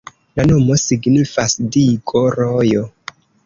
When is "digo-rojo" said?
1.77-2.87